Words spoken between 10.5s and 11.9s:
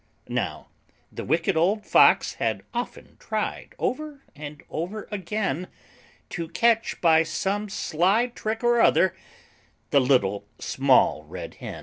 Small Red Hen.